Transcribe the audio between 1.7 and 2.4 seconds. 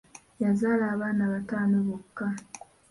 bokka.